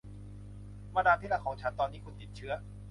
[0.95, 2.53] มาดามที่รักของฉัน ตอนนี้คุณติดเชื้อ